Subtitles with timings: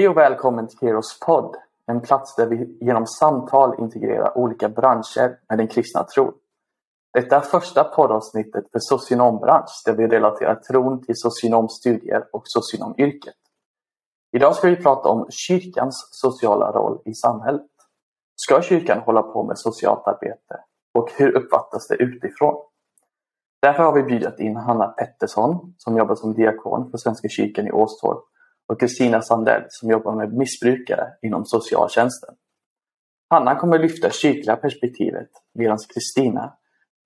[0.00, 5.38] Hej och välkommen till Keros podd, en plats där vi genom samtal integrerar olika branscher
[5.48, 6.32] med den kristna tron.
[7.12, 13.34] Detta är första poddavsnittet för socionombransch där vi relaterar tron till socionomstudier och socionomyrket.
[14.36, 17.70] Idag ska vi prata om kyrkans sociala roll i samhället.
[18.36, 20.64] Ska kyrkan hålla på med socialt arbete?
[20.94, 22.54] Och hur uppfattas det utifrån?
[23.62, 27.72] Därför har vi bjudit in Hanna Pettersson som jobbar som diakon för Svenska kyrkan i
[27.72, 28.30] Åstorp
[28.70, 32.34] och Kristina Sandell som jobbar med missbrukare inom socialtjänsten.
[33.30, 36.54] Hanna kommer lyfta det kyrkliga perspektivet medan Kristina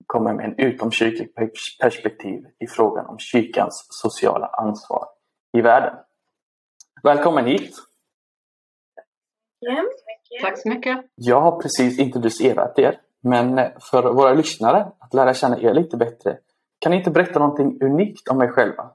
[0.05, 1.35] kommer med en utomkyrklig
[1.81, 5.05] perspektiv i frågan om kyrkans sociala ansvar
[5.57, 5.95] i världen.
[7.03, 7.75] Välkommen hit!
[10.41, 11.05] Tack så mycket!
[11.15, 16.37] Jag har precis introducerat er, men för våra lyssnare att lära känna er lite bättre,
[16.79, 18.91] kan ni inte berätta någonting unikt om er själva?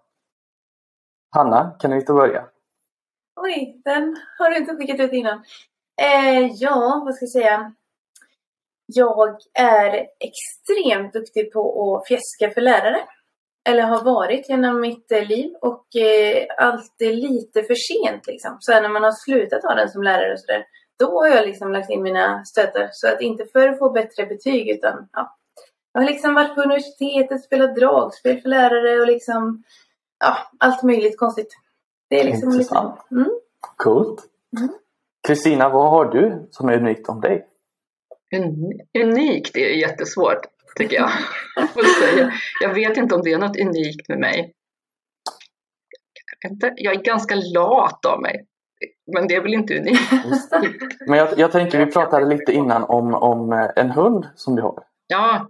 [1.30, 2.46] Hanna, kan du inte börja?
[3.42, 5.42] Oj, den har du inte skickat ut innan.
[6.02, 7.72] Eh, ja, vad ska jag säga?
[8.86, 13.00] Jag är extremt duktig på att fjäska för lärare.
[13.68, 18.56] Eller har varit genom mitt eh, liv och eh, alltid lite för sent liksom.
[18.60, 20.64] Så när man har slutat ha den som lärare och sådär.
[20.98, 22.88] Då har jag liksom lagt in mina stötar.
[22.92, 25.36] Så att inte för att få bättre betyg utan ja.
[25.92, 29.62] Jag har liksom varit på universitetet, spelat dragspel för lärare och liksom
[30.20, 31.56] ja, allt möjligt konstigt.
[32.10, 33.00] Det är liksom Intressant.
[33.10, 33.40] Lite, mm.
[33.76, 34.22] Coolt.
[34.58, 34.72] Mm.
[35.26, 35.76] Kristina, mm.
[35.76, 37.46] vad har du som är unikt om dig?
[38.98, 41.10] unikt är jättesvårt tycker jag.
[42.60, 44.54] jag vet inte om det är något unikt med mig.
[46.76, 48.46] Jag är ganska lat av mig.
[49.12, 50.12] Men det är väl inte unikt.
[51.06, 54.62] Men jag, jag tänker, vi pratade lite innan om, om eh, en hund som du
[54.62, 54.84] har.
[55.06, 55.48] Ja,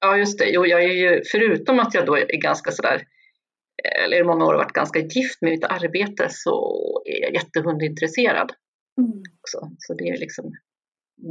[0.00, 0.50] ja just det.
[0.50, 3.02] Jo, jag är ju, förutom att jag då är ganska sådär
[4.04, 8.52] eller i många år varit ganska gift med mitt arbete så är jag jättehundintresserad.
[8.98, 9.22] Mm.
[9.42, 10.52] Så, så det är liksom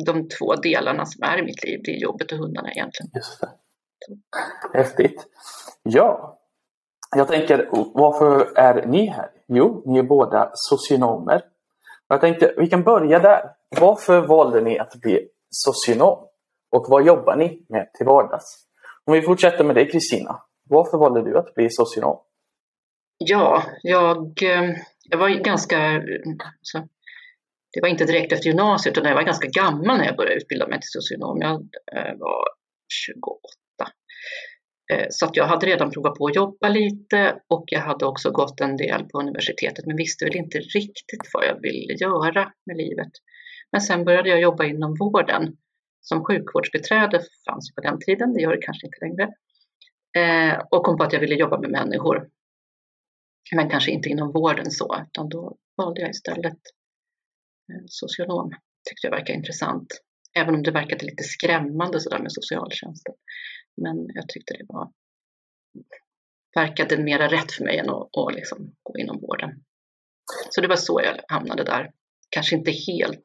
[0.06, 3.12] de två delarna som är i mitt liv, det är jobbet och hundarna egentligen.
[3.16, 3.50] Just det.
[4.74, 5.26] Häftigt.
[5.84, 6.40] Ja,
[7.16, 9.30] jag tänker varför är ni här?
[9.48, 11.42] Jo, ni är båda socionomer.
[12.08, 13.50] Jag tänkte vi kan börja där.
[13.80, 16.28] Varför valde ni att bli socionom?
[16.72, 18.66] Och vad jobbar ni med till vardags?
[19.06, 20.42] Om vi fortsätter med dig Kristina.
[20.70, 22.20] Varför valde du att bli socionom?
[23.18, 24.76] Ja, jag, eh,
[25.10, 26.04] jag var ganska...
[26.62, 26.88] Så,
[27.74, 30.68] det var inte direkt efter gymnasiet utan jag var ganska gammal när jag började utbilda
[30.68, 31.42] mig till socionom.
[31.42, 31.62] Jag
[31.96, 32.48] eh, var
[33.06, 33.40] 28.
[34.94, 38.32] Eh, så att jag hade redan provat på att jobba lite och jag hade också
[38.32, 42.78] gått en del på universitetet men visste väl inte riktigt vad jag ville göra med
[42.78, 43.12] livet.
[43.72, 45.58] Men sen började jag jobba inom vården.
[46.02, 49.30] Som sjukvårdsbiträde fanns på den tiden, det gör det kanske inte längre.
[50.72, 52.28] Och kom på att jag ville jobba med människor
[53.56, 56.60] men kanske inte inom vården så, utan då valde jag istället
[57.74, 58.52] eh, socionom.
[58.90, 59.88] Tyckte jag verkade intressant.
[60.36, 63.16] Även om det verkade lite skrämmande sådär med socialtjänsten.
[63.82, 64.92] Men jag tyckte det var
[66.56, 69.50] verkade mera rätt för mig än att, att liksom gå inom vården.
[70.50, 71.92] Så det var så jag hamnade där.
[72.30, 73.22] Kanske inte helt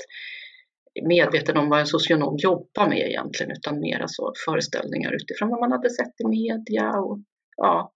[1.02, 5.72] medveten om vad en socionom jobbar med egentligen, utan mera så föreställningar utifrån vad man
[5.72, 7.18] hade sett i media och
[7.56, 7.92] ja,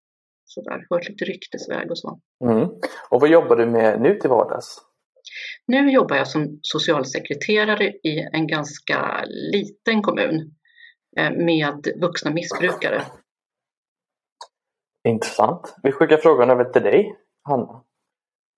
[0.46, 2.20] sådär, hört lite ryktesväg och så.
[2.44, 2.68] Mm.
[3.10, 4.78] Och vad jobbar du med nu till vardags?
[5.66, 10.54] Nu jobbar jag som socialsekreterare i en ganska liten kommun
[11.16, 13.02] eh, med vuxna missbrukare.
[15.08, 15.76] Intressant.
[15.82, 17.82] Vi skickar frågan över till dig, Hanna.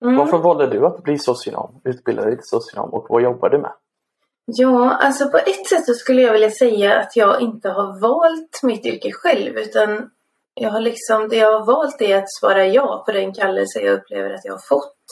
[0.03, 0.15] Mm.
[0.15, 3.71] Varför valde du att bli socionom, utbilda dig till socionom och vad jobbar du med?
[4.45, 8.59] Ja, alltså på ett sätt så skulle jag vilja säga att jag inte har valt
[8.63, 10.09] mitt yrke själv utan
[10.59, 13.93] jag har liksom, det jag har valt är att svara ja på den kallelse jag
[13.93, 15.05] upplever att jag har fått.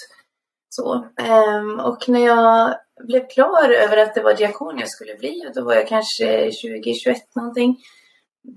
[0.70, 1.08] Så.
[1.18, 2.76] Ehm, och när jag
[3.08, 6.50] blev klar över att det var diakon jag skulle bli, och då var jag kanske
[6.50, 7.78] 20-21 någonting,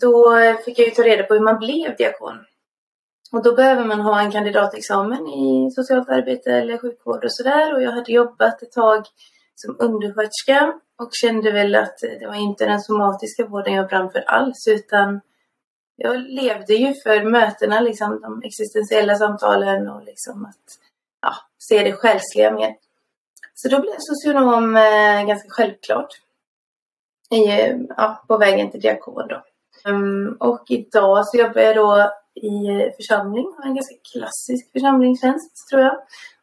[0.00, 2.38] då fick jag ju ta reda på hur man blev diakon.
[3.32, 7.74] Och då behöver man ha en kandidatexamen i socialt arbete eller sjukvård och sådär.
[7.74, 9.04] Och jag hade jobbat ett tag
[9.54, 14.20] som undersköterska och kände väl att det var inte den somatiska vården jag brann för
[14.20, 15.20] alls utan
[16.02, 20.78] jag levde ju för mötena, liksom, de existentiella samtalen och liksom att
[21.22, 22.76] ja, se det själsliga mer.
[23.54, 26.08] Så då blev socionom eh, ganska självklart.
[27.30, 29.42] I, eh, ja, på vägen till diakon då.
[29.84, 35.68] Um, och idag så jobbar jag då i eh, församling, har en ganska klassisk församlingstjänst
[35.68, 35.96] tror jag,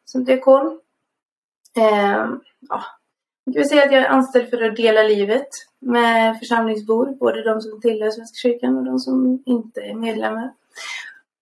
[0.04, 0.66] som diakon.
[1.76, 2.84] Um, ja,
[3.54, 5.48] jag kan säga att jag är anställd för att dela livet
[5.78, 10.52] med församlingsbor, både de som tillhör Svenska kyrkan och de som inte är medlemmar.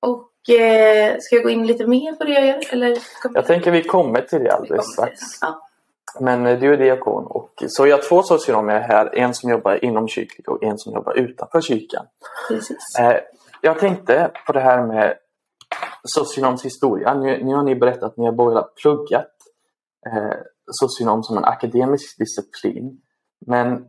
[0.00, 2.60] Och eh, ska jag gå in lite mer på det jag gör?
[2.72, 2.98] Eller
[3.34, 5.20] jag tänker vi kommer till det alldeles strax.
[5.40, 5.68] Ja.
[6.20, 9.18] Men eh, du är diakon och så jag har två socionomer här.
[9.18, 12.06] En som jobbar inom kyrkan och en som jobbar utanför kyrkan.
[12.48, 12.98] Precis.
[12.98, 13.16] Eh,
[13.60, 15.14] jag tänkte på det här med
[16.04, 17.14] socionoms historia.
[17.14, 19.32] Nu, nu har ni berättat att ni har båda pluggat
[20.06, 20.38] eh,
[20.70, 23.02] socionom som en akademisk disciplin.
[23.46, 23.88] Men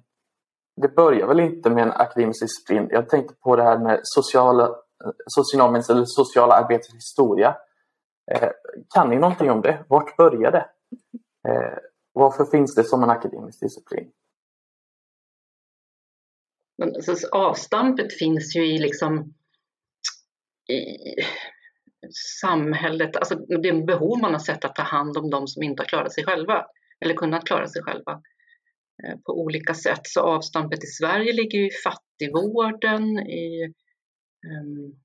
[0.81, 2.87] det börjar väl inte med en akademisk disciplin.
[2.91, 7.57] Jag tänkte på det här med sociala, eh, socionomens eller sociala arbetets historia.
[8.31, 8.49] Eh,
[8.89, 9.85] kan ni någonting om det?
[9.89, 10.69] Vart började det?
[11.49, 11.77] Eh,
[12.13, 14.11] varför finns det som en akademisk disciplin?
[16.77, 19.33] Men, alltså, avstampet finns ju i liksom
[20.69, 21.15] i
[22.41, 25.87] samhället, alltså det behov man har sett att ta hand om de som inte har
[25.87, 26.65] klarat sig själva
[27.05, 28.21] eller kunnat klara sig själva
[29.03, 30.01] eh, på olika sätt.
[30.03, 33.73] Så avstampet i Sverige ligger i fattigvården, i
[34.45, 34.99] um,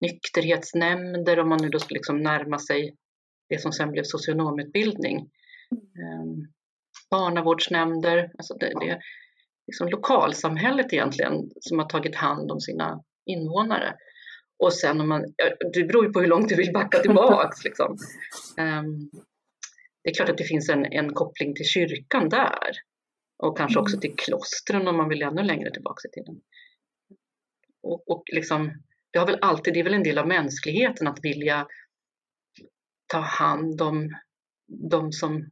[0.00, 2.96] nykterhetsnämnder om man nu då ska liksom närma sig
[3.48, 5.18] det som sen blev socionomutbildning.
[5.78, 6.52] Um,
[7.10, 8.98] barnavårdsnämnder, alltså det, det är
[9.66, 13.96] liksom lokalsamhället egentligen som har tagit hand om sina invånare.
[14.62, 15.34] Och sen om man,
[15.72, 17.64] det beror ju på hur långt du vill backa tillbaks.
[17.64, 17.90] Liksom.
[18.58, 19.10] Um,
[20.02, 22.70] det är klart att det finns en, en koppling till kyrkan där.
[23.38, 24.00] Och kanske också mm.
[24.00, 26.40] till klostren om man vill ännu längre tillbaka i tiden.
[27.82, 31.18] Och, och liksom, det, har väl alltid, det är väl en del av mänskligheten att
[31.22, 31.66] vilja
[33.06, 34.10] ta hand om
[34.90, 35.50] de som,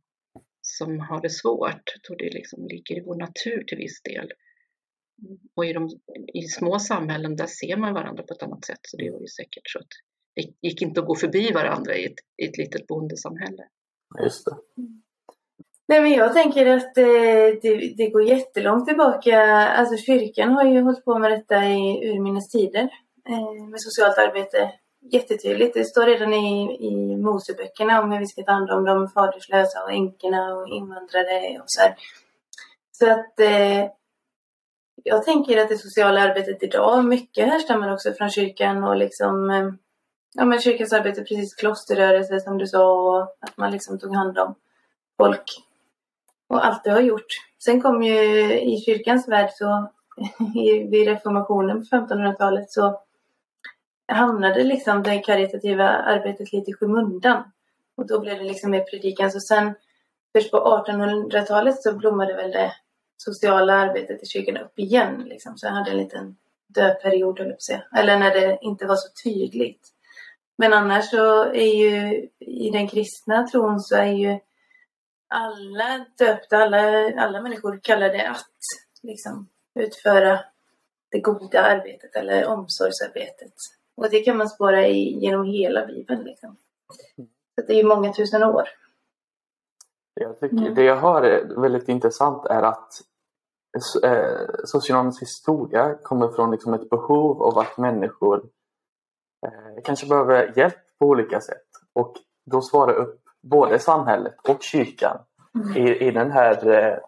[0.62, 1.82] som har det svårt.
[1.94, 4.32] Jag tror det liksom ligger i vår natur till viss del.
[5.54, 5.88] Och i, de,
[6.34, 8.80] i små samhällen där ser man varandra på ett annat sätt.
[8.82, 9.88] Så det var ju säkert så att
[10.34, 13.64] det gick inte att gå förbi varandra i ett, i ett litet bondesamhälle.
[14.22, 14.56] Just det.
[15.88, 17.04] Nej, men jag tänker att eh,
[17.62, 19.42] det, det, går jättelångt tillbaka.
[19.68, 22.88] Alltså kyrkan har ju hållit på med detta i urminnes tider.
[23.28, 24.72] Eh, med socialt arbete.
[25.12, 25.74] Jättetydligt.
[25.74, 29.82] Det står redan i, i Moseböckerna om hur vi ska ta hand om de faderslösa
[29.84, 31.94] och änkorna och invandrare och så här.
[32.92, 33.90] Så att eh,
[35.04, 39.70] jag tänker att det sociala arbetet idag mycket härstammar också från kyrkan och liksom eh,
[40.34, 44.38] ja, men kyrkans arbete, precis klosterrörelse som du sa och att man liksom tog hand
[44.38, 44.54] om
[45.16, 45.44] folk
[46.48, 47.26] och allt det har gjort.
[47.64, 48.20] Sen kom ju
[48.60, 49.88] i kyrkans värld så
[50.90, 53.00] vid reformationen på 1500-talet så
[54.12, 57.42] hamnade liksom det karitativa arbetet lite i skymundan.
[57.96, 59.30] Och då blev det liksom mer predikan.
[59.30, 59.74] Så sen
[60.32, 62.72] först på 1800-talet så blommade väl det
[63.20, 65.24] sociala arbetet i kyrkan upp igen.
[65.26, 65.58] Liksom.
[65.58, 66.36] Så jag hade en liten
[66.66, 67.82] dödperiod, säga.
[67.96, 69.88] Eller när det inte var så tydligt.
[70.58, 74.38] Men annars så är ju i den kristna tron så är ju
[75.28, 78.56] alla döpta, alla, alla människor kallade att
[79.02, 80.40] liksom, utföra
[81.10, 83.54] det goda arbetet eller omsorgsarbetet.
[83.94, 86.24] Och det kan man spåra i, genom hela Bibeln.
[86.24, 86.56] Liksom.
[87.54, 88.68] Så det är ju många tusen år.
[90.14, 90.74] Jag tycker, mm.
[90.74, 92.92] Det jag hör är väldigt intressant är att
[94.64, 98.48] socionomens historia kommer från liksom ett behov av att människor
[99.46, 101.66] eh, kanske behöver hjälp på olika sätt.
[101.92, 102.14] Och
[102.50, 105.18] då svarar upp både samhället och kyrkan
[105.54, 105.76] mm.
[105.76, 106.98] i, i den här eh,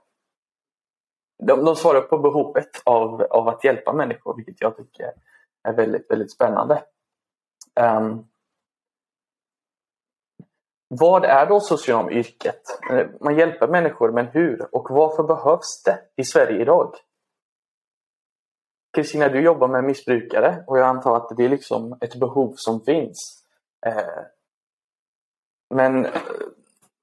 [1.47, 5.13] de, de svarar på behovet av, av att hjälpa människor, vilket jag tycker
[5.69, 6.83] är väldigt, väldigt spännande.
[7.81, 8.27] Um,
[11.01, 12.61] vad är då socionomyrket?
[12.91, 14.75] Eh, man hjälper människor, men hur?
[14.75, 16.95] Och varför behövs det i Sverige idag?
[18.97, 22.85] Kristina, du jobbar med missbrukare och jag antar att det är liksom ett behov som
[22.85, 23.47] finns.
[23.87, 24.23] Eh,
[25.75, 26.13] men eh,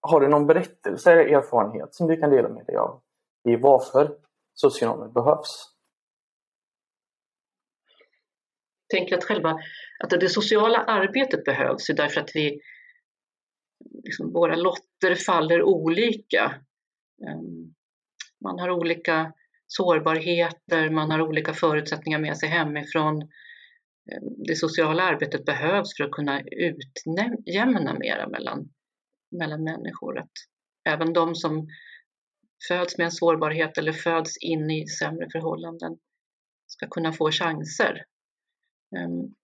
[0.01, 3.01] har du någon berättelse eller erfarenhet som du kan dela med dig av
[3.49, 4.17] i varför
[4.53, 5.73] socionomer behövs?
[8.87, 9.59] Jag tänker att själva
[9.99, 12.61] att det sociala arbetet behövs därför att vi
[14.03, 16.61] liksom, våra lotter faller olika.
[17.27, 17.75] Ehm,
[18.43, 19.33] man har olika
[19.67, 23.21] sårbarheter, man har olika förutsättningar med sig hemifrån.
[24.11, 28.69] Ehm, det sociala arbetet behövs för att kunna utjämna mera mellan,
[29.39, 30.19] mellan människor.
[30.19, 30.31] Att
[30.89, 31.67] även de som
[32.67, 35.97] föds med en sårbarhet eller föds in i sämre förhållanden
[36.67, 38.05] ska kunna få chanser.
[38.97, 39.35] Ehm,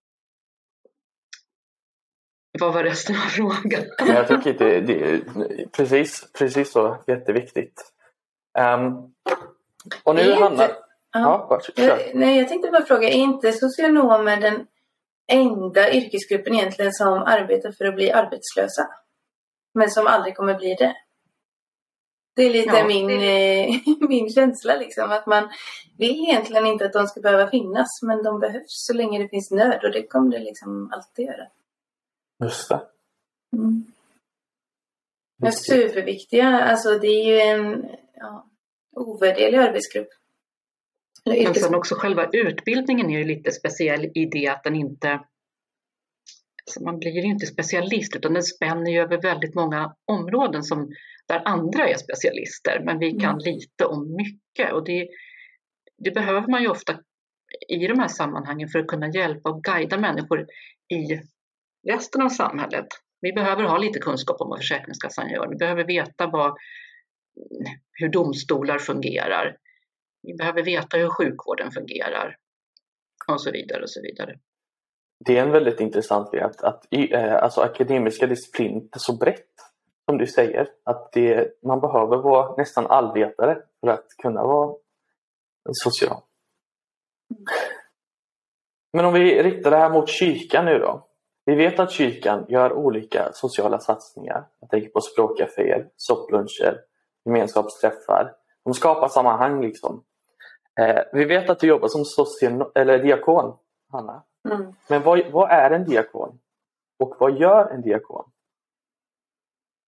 [2.60, 3.84] vad var resten av frågan?
[3.98, 5.20] Jag tycker det, det är
[5.72, 7.92] precis, precis så jätteviktigt.
[8.58, 9.14] Um,
[10.04, 10.70] och nu handlar...
[11.12, 14.66] Ja, ja Nej, jag tänkte bara fråga, är inte socionomer den
[15.32, 18.88] enda yrkesgruppen egentligen som arbetar för att bli arbetslösa?
[19.74, 20.96] Men som aldrig kommer bli det?
[22.36, 23.64] Det är lite ja, min, det...
[23.64, 23.74] Eh,
[24.08, 25.48] min känsla liksom, att man
[25.98, 29.50] vill egentligen inte att de ska behöva finnas, men de behövs så länge det finns
[29.50, 31.46] nöd och det kommer det liksom alltid göra.
[32.44, 32.80] Just det.
[33.56, 33.84] Mm.
[35.36, 36.46] Ja, superviktiga.
[36.46, 38.50] Alltså det är ju en ja,
[38.96, 40.08] ovärderlig arbetsgrupp.
[41.24, 45.20] Men sen också själva utbildningen är ju lite speciell i det att den inte
[46.66, 50.92] alltså man blir ju inte specialist utan den spänner ju över väldigt många områden som,
[51.28, 53.38] där andra är specialister men vi kan mm.
[53.38, 55.08] lite om mycket och det,
[55.98, 56.98] det behöver man ju ofta
[57.68, 60.46] i de här sammanhangen för att kunna hjälpa och guida människor
[60.88, 61.20] i
[61.88, 62.86] resten av samhället.
[63.20, 65.48] Vi behöver ha lite kunskap om vad Försäkringskassan gör.
[65.48, 66.56] Vi behöver veta vad,
[67.92, 69.56] hur domstolar fungerar.
[70.22, 72.36] Vi behöver veta hur sjukvården fungerar
[73.32, 74.38] och så vidare och så vidare.
[75.24, 79.54] Det är en väldigt intressant grej att, att äh, alltså akademiska disciplin är så brett
[80.10, 80.68] som du säger.
[80.84, 84.76] Att det, man behöver vara nästan allvetare för att kunna vara
[85.84, 86.22] social.
[88.92, 91.05] Men om vi riktar det här mot kyrkan nu då.
[91.46, 94.46] Vi vet att kyrkan gör olika sociala satsningar.
[94.60, 96.80] Jag tänker på språkcaféer, soppluncher,
[97.24, 98.32] gemenskapsträffar.
[98.64, 100.04] De skapar sammanhang liksom.
[100.80, 103.56] Eh, vi vet att du jobbar som socio eller diakon,
[103.92, 104.22] Hanna.
[104.48, 104.72] Mm.
[104.88, 106.38] Men vad, vad, är en diakon?
[106.98, 108.24] Och vad gör en diakon?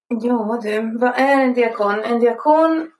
[0.08, 2.04] Ja du, vad är en diakon?
[2.04, 2.90] En diakon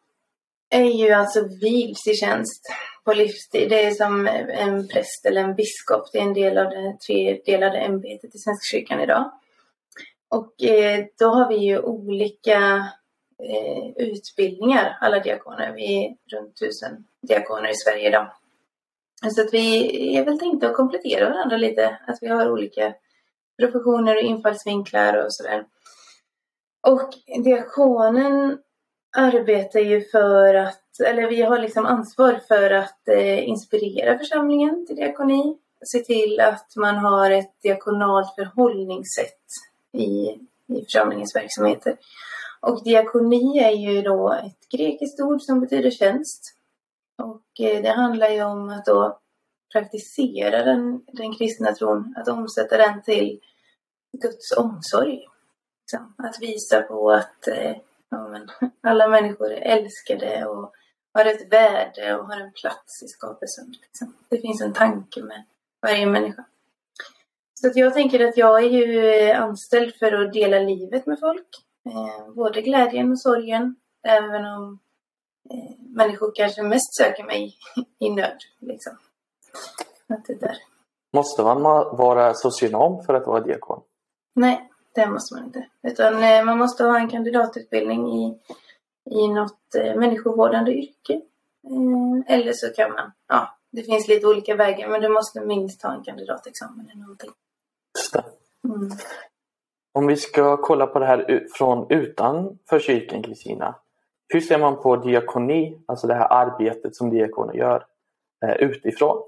[0.71, 2.63] är ju alltså vigd i tjänst
[3.09, 3.71] på livstid.
[3.71, 6.13] Det är som en präst eller en biskop.
[6.13, 9.33] Det är en del av det tredelade ämbetet i Svenska kyrkan idag.
[10.29, 12.89] Och eh, då har vi ju olika
[13.43, 15.73] eh, utbildningar, alla diakoner.
[15.77, 18.33] Vi är runt tusen diakoner i Sverige idag.
[19.35, 21.99] Så att vi är väl tänkta att komplettera varandra lite.
[22.07, 22.95] Att vi har olika
[23.59, 25.65] professioner och infallsvinklar och sådär.
[26.87, 27.11] Och
[27.45, 28.59] diakonen
[29.17, 34.97] arbetar ju för att, eller vi har liksom ansvar för att eh, inspirera församlingen till
[34.97, 35.59] diakoni.
[35.85, 39.45] Se till att man har ett diakonalt förhållningssätt
[39.93, 41.97] i, i församlingens verksamheter.
[42.61, 46.55] Och diakoni är ju då ett grekiskt ord som betyder tjänst.
[47.23, 49.19] Och eh, det handlar ju om att då
[49.73, 53.41] praktisera den, den kristna tron, att omsätta den till
[54.23, 55.27] Guds omsorg.
[55.83, 56.15] Liksom.
[56.19, 57.77] Att visa på att eh,
[58.11, 58.49] ja, men,
[58.81, 60.73] alla människor är älskade och
[61.15, 63.75] har ett värde och har en plats i skapelsen.
[63.83, 64.15] Liksom.
[64.29, 65.45] Det finns en tanke med
[65.83, 66.45] varje människa.
[67.55, 71.49] Så jag tänker att jag är ju anställd för att dela livet med folk.
[71.87, 73.77] Eh, både glädjen och sorgen.
[74.03, 74.79] Även om
[75.51, 77.57] eh, människor kanske mest söker mig
[77.99, 78.39] i nöd.
[78.59, 78.93] Liksom.
[80.09, 80.57] Att det där.
[81.13, 81.63] Måste man
[81.97, 83.83] vara socionom för att vara diakon?
[84.35, 85.67] Nej, det måste man inte.
[85.83, 88.39] Utan eh, man måste ha en kandidatutbildning i,
[89.11, 91.13] i något eh, människovårdande yrke.
[91.65, 95.83] Eh, eller så kan man, ja, det finns lite olika vägar men du måste minst
[95.83, 97.31] ha en kandidatexamen eller någonting.
[98.65, 98.91] Mm.
[99.95, 103.75] Om vi ska kolla på det här från utanför kyrkan, Kristina.
[104.29, 107.85] Hur ser man på diakoni, alltså det här arbetet som diakoner gör,
[108.59, 109.23] utifrån?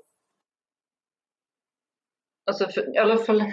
[2.47, 3.52] Alltså för, I alla fall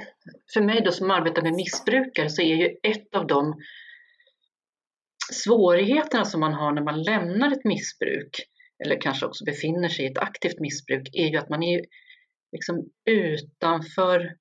[0.53, 3.55] för mig då som arbetar med missbrukare så är ju ett av de
[5.33, 8.41] svårigheterna som man har när man lämnar ett missbruk
[8.83, 11.81] eller kanske också befinner sig i ett aktivt missbruk är ju att man är
[12.51, 14.35] liksom utanför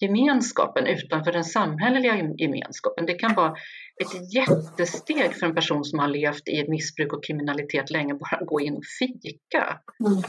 [0.00, 3.06] gemenskapen, utanför den samhälleliga gemenskapen.
[3.06, 3.54] Det kan vara
[4.02, 8.44] ett jättesteg för en person som har levt i ett missbruk och kriminalitet länge bara
[8.44, 9.80] gå in och fika.
[10.04, 10.22] Mm.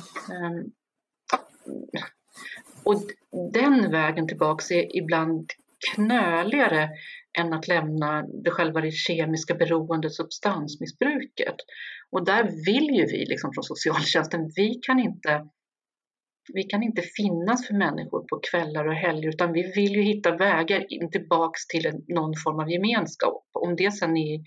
[2.85, 3.01] Och
[3.53, 5.49] den vägen tillbaka är ibland
[5.95, 6.89] knöligare
[7.39, 11.55] än att lämna det själva det kemiska beroendet, substansmissbruket.
[12.11, 15.45] Och där vill ju vi liksom från socialtjänsten, vi kan inte
[16.53, 20.35] vi kan inte finnas för människor på kvällar och helger utan vi vill ju hitta
[20.35, 23.43] vägar in tillbaks till någon form av gemenskap.
[23.53, 24.39] Om det sen är,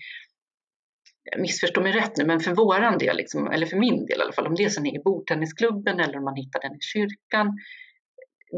[1.37, 4.31] missförstå mig rätt nu, men för våran del, liksom, eller för min del i alla
[4.31, 7.57] fall, om det sen är i bordtennisklubben eller om man hittar den i kyrkan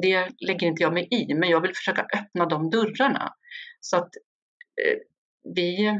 [0.01, 3.33] det lägger inte jag mig i, men jag vill försöka öppna de dörrarna.
[3.79, 4.09] Så att
[4.85, 4.97] eh,
[5.55, 5.97] vi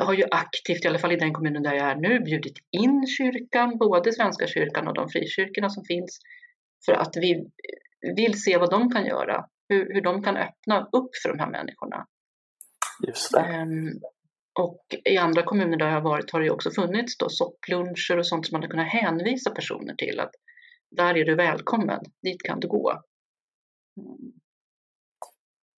[0.00, 3.06] har ju aktivt, i alla fall i den kommunen där jag är nu, bjudit in
[3.06, 6.18] kyrkan, både Svenska kyrkan och de frikyrkorna som finns,
[6.86, 7.50] för att vi
[8.16, 11.50] vill se vad de kan göra, hur, hur de kan öppna upp för de här
[11.50, 12.06] människorna.
[13.06, 13.34] Just.
[13.34, 14.00] Um,
[14.58, 18.26] och i andra kommuner där jag har varit har det också funnits då soppluncher och
[18.26, 20.20] sånt som man har kunnat hänvisa personer till.
[20.20, 20.32] att
[20.90, 22.90] där är du välkommen, dit kan du gå.
[24.00, 24.32] Mm.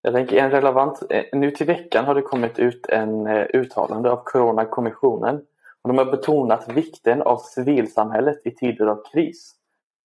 [0.03, 4.11] Jag tänker en relevant, eh, nu till veckan har det kommit ut en eh, uttalande
[4.11, 5.37] av Coronakommissionen
[5.83, 9.55] och de har betonat vikten av civilsamhället i tider av kris.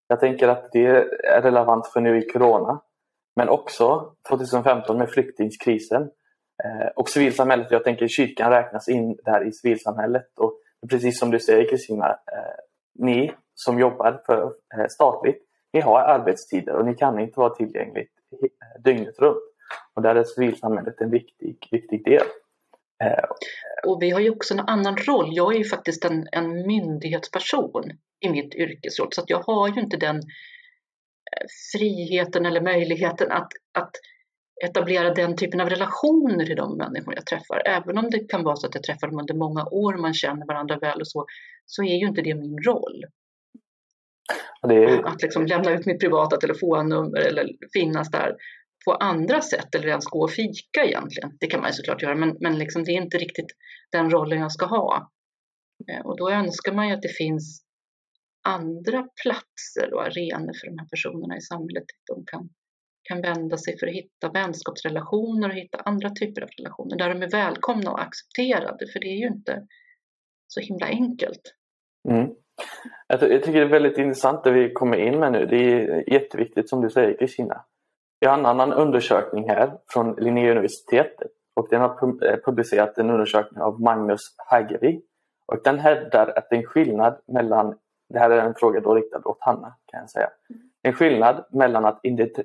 [0.08, 2.82] Jag tänker att det är relevant för nu i Corona.
[3.36, 6.02] Men också 2015 med flyktingkrisen
[6.64, 7.72] eh, och civilsamhället.
[7.72, 10.40] Jag tänker kyrkan räknas in där i civilsamhället.
[10.40, 12.18] Och precis som du säger Kristina,
[13.00, 15.44] ni som jobbar för eh, statligt,
[15.74, 19.44] ni har arbetstider och ni kan inte vara tillgängligt eh, dygnet runt.
[19.94, 22.26] Och där är civilsamhället en viktig, viktig del.
[23.04, 23.26] Eh,
[23.88, 25.30] och vi har ju också en annan roll.
[25.32, 27.84] Jag är ju faktiskt en, en myndighetsperson
[28.20, 30.22] i mitt yrkesroll så att jag har ju inte den
[31.72, 33.92] friheten eller möjligheten att, att
[34.66, 37.62] etablera den typen av relationer till de människor jag träffar.
[37.66, 40.14] Även om det kan vara så att jag träffar dem under många år och man
[40.14, 41.26] känner varandra väl och så,
[41.66, 43.06] så är ju inte det min roll.
[44.70, 45.08] Är...
[45.08, 48.36] Att liksom lämna ut mitt privata telefonnummer eller finnas där
[48.86, 51.38] på andra sätt eller ens gå och fika egentligen.
[51.40, 53.52] Det kan man ju såklart göra, men, men liksom det är inte riktigt
[53.92, 55.12] den rollen jag ska ha.
[55.92, 57.64] Eh, och då önskar man ju att det finns
[58.48, 62.50] andra platser och arenor för de här personerna i samhället dit de kan,
[63.04, 67.24] kan vända sig för att hitta vänskapsrelationer och hitta andra typer av relationer där de
[67.24, 69.68] är välkomna och accepterade, för det är ju inte
[70.48, 71.54] så himla enkelt.
[72.10, 72.28] Mm.
[73.08, 75.46] Jag tycker det är väldigt intressant det vi kommer in med nu.
[75.46, 77.62] Det är jätteviktigt som du säger Kristina.
[78.20, 83.62] Vi har en annan undersökning här från Linnéuniversitetet och den har eh, publicerat en undersökning
[83.62, 85.02] av Magnus Hagevi.
[85.48, 87.76] Och den hävdar att det är en skillnad mellan
[88.14, 90.30] det här är en fråga då riktad åt Hanna kan jag säga.
[90.82, 92.00] En skillnad mellan att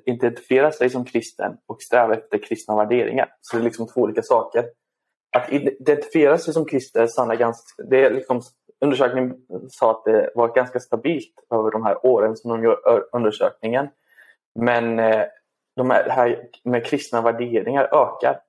[0.05, 3.29] identifiera sig som kristen och sträva efter kristna värderingar.
[3.41, 4.65] Så det är liksom två olika saker.
[5.37, 7.07] Att identifiera sig som kristen
[7.89, 8.41] det är liksom,
[8.81, 9.35] undersökningen
[9.69, 13.89] sa att det var ganska stabilt över de här åren som de gör undersökningen.
[14.59, 15.25] Men eh,
[15.75, 18.39] de här med kristna värderingar ökar.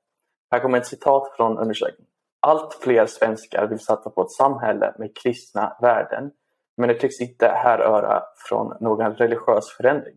[0.50, 2.10] Här kommer ett citat från undersökningen.
[2.40, 6.30] Allt fler svenskar vill satsa på ett samhälle med kristna värden
[6.80, 10.14] men det tycks inte härröra från någon religiös förändring.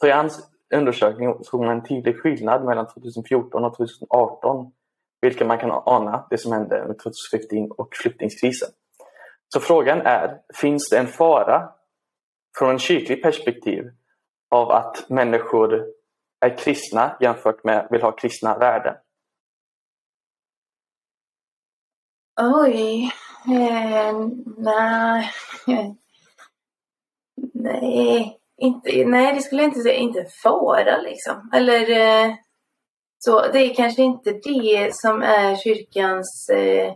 [0.00, 4.72] Så i hans undersökning såg man en tydlig skillnad mellan 2014 och 2018,
[5.20, 8.68] vilket man kan ana det som hände med 2015 och flyktingkrisen.
[9.48, 11.68] Så frågan är, finns det en fara
[12.58, 13.84] från en kyrklig perspektiv
[14.50, 15.84] av att människor
[16.40, 18.94] är kristna jämfört med vill ha kristna värden?
[22.40, 23.10] Oj,
[23.48, 25.30] Eh, nej.
[27.54, 29.94] nej, inte, nej, det skulle jag inte säga.
[29.94, 31.50] Inte fara liksom.
[31.54, 32.34] Eller eh,
[33.18, 33.40] så.
[33.52, 36.92] Det är kanske inte det som är kyrkans eh,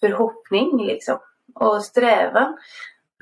[0.00, 1.18] förhoppning liksom.
[1.54, 2.58] Och strävan.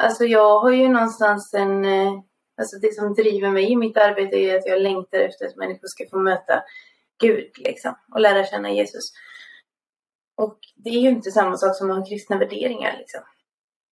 [0.03, 1.85] Alltså jag har ju någonstans en...
[1.85, 2.13] Eh,
[2.61, 5.89] alltså det som driver mig i mitt arbete är att jag längtar efter att människor
[5.89, 6.63] ska få möta
[7.21, 7.95] Gud liksom.
[8.15, 9.13] Och lära känna Jesus.
[10.37, 12.97] Och det är ju inte samma sak som att ha kristna värderingar.
[12.99, 13.21] Liksom.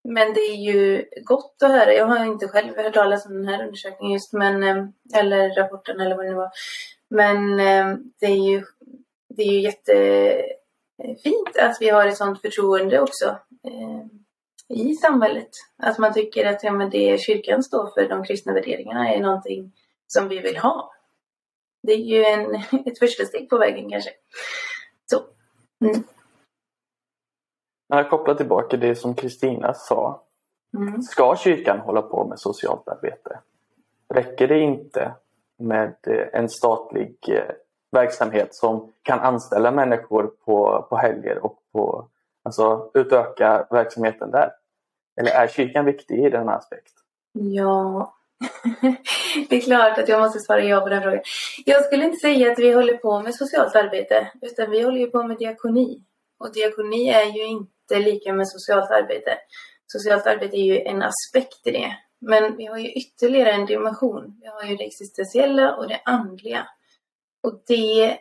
[0.09, 1.93] Men det är ju gott att höra.
[1.93, 6.01] Jag har inte själv hört talas om den här undersökningen just, men, eh, eller rapporten
[6.01, 6.51] eller vad det nu var.
[7.09, 8.65] Men eh, det är ju,
[9.29, 13.39] det är ju jättefint att vi har ett sådant förtroende också
[14.69, 15.51] i samhället.
[15.77, 19.73] Att man tycker att ja, men det kyrkan står för, de kristna värderingarna, är någonting
[20.07, 20.93] som vi vill ha.
[21.83, 22.55] Det är ju en,
[22.87, 24.11] ett första steg på vägen kanske.
[25.11, 25.21] Så.
[25.85, 26.03] Mm.
[27.89, 30.23] Jag kopplar tillbaka det som Kristina sa.
[30.77, 31.03] Mm.
[31.03, 33.41] Ska kyrkan hålla på med socialt arbete?
[34.15, 35.15] Räcker det inte
[35.59, 37.55] med eh, en statlig eh,
[37.93, 42.09] verksamhet som kan anställa människor på, på helger och på,
[42.47, 44.51] alltså, utöka verksamheten där?
[45.21, 46.93] Eller är kyrkan viktig i den aspekt?
[47.33, 48.15] Ja,
[49.49, 51.23] det är klart att jag måste svara ja på den frågan.
[51.65, 55.07] Jag skulle inte säga att vi håller på med socialt arbete, utan vi håller ju
[55.07, 56.03] på med diakoni.
[56.39, 59.39] Och diakoni är ju inte lika med socialt arbete.
[59.87, 61.97] Socialt arbete är ju en aspekt i det.
[62.21, 64.41] Men vi har ju ytterligare en dimension.
[64.41, 66.67] Vi har ju det existentiella och det andliga.
[67.43, 68.19] Och det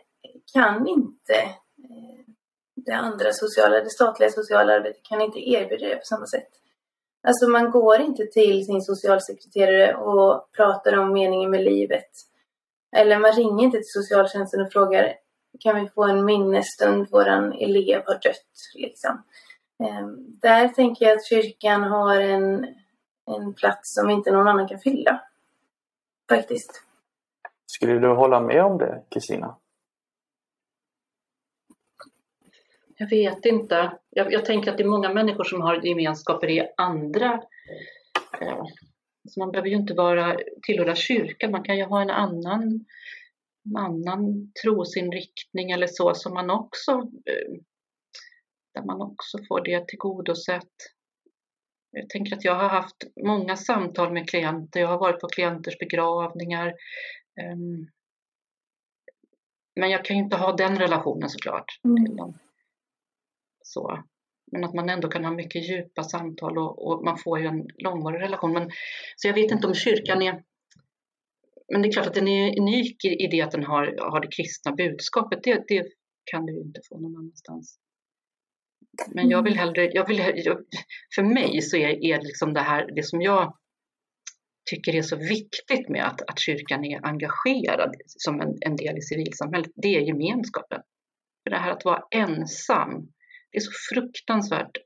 [0.53, 2.24] kan inte eh,
[2.85, 6.49] det andra sociala, det statliga sociala arbetet kan inte erbjuda det på samma sätt.
[7.27, 12.09] Alltså man går inte till sin socialsekreterare och pratar om meningen med livet.
[12.97, 15.13] Eller man ringer inte till socialtjänsten och frågar
[15.59, 18.53] kan vi få en minnesstund, våran elev har dött.
[18.75, 19.23] Liksom.
[19.83, 22.65] Ehm, där tänker jag att kyrkan har en,
[23.25, 25.21] en plats som inte någon annan kan fylla.
[26.29, 26.81] Faktiskt.
[27.65, 29.55] Skulle du hålla med om det, Kristina?
[32.97, 33.97] Jag vet inte.
[34.09, 37.41] Jag, jag, tänker att det är många människor som har gemenskaper i andra...
[38.41, 38.63] Eh,
[39.27, 41.51] så man behöver ju inte vara tillhöra kyrkan.
[41.51, 42.85] Man kan ju ha en annan,
[43.77, 46.91] annan trosinriktning eller så som man också
[47.25, 47.59] eh,
[48.73, 50.73] där man också får det tillgodosett.
[51.91, 54.79] Jag tänker att jag har haft många samtal med klienter.
[54.79, 56.73] Jag har varit på klienters begravningar.
[57.53, 57.87] Um,
[59.75, 61.79] men jag kan ju inte ha den relationen såklart.
[61.83, 62.33] Mm.
[63.75, 64.03] Så.
[64.51, 67.67] Men att man ändå kan ha mycket djupa samtal och, och, man får ju en
[67.77, 68.53] långvarig relation.
[68.53, 68.69] Men,
[69.15, 70.43] så jag vet inte om kyrkan är...
[71.71, 74.19] Men det är klart att den är unik i, i det att den har, har
[74.19, 75.39] det kristna budskapet.
[75.43, 75.85] Det, det
[76.31, 77.79] kan du ju inte få någon annanstans.
[79.07, 79.91] Men jag vill hellre...
[79.93, 80.57] Jag vill, jag,
[81.15, 83.57] för mig så är, är liksom det här, det som jag
[84.69, 89.01] tycker är så viktigt med att, att kyrkan är engagerad som en, en del i
[89.01, 90.81] civilsamhället, det är gemenskapen.
[91.43, 93.07] För det här att vara ensam,
[93.55, 94.77] är så fruktansvärt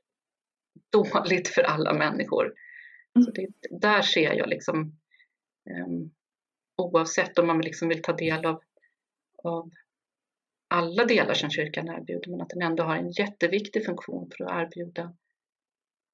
[0.92, 2.54] dåligt för alla människor.
[3.24, 4.98] Så det, där ser jag liksom,
[5.86, 6.10] um,
[6.76, 8.62] oavsett om man liksom vill ta del av,
[9.44, 9.70] av
[10.68, 14.62] alla delar som kyrkan erbjuder, men att den ändå har en jätteviktig funktion för att
[14.62, 15.12] erbjuda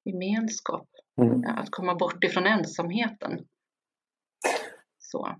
[0.05, 0.89] gemenskap.
[1.21, 1.43] Mm.
[1.57, 3.47] Att komma bort ifrån ensamheten.
[4.99, 5.35] Så.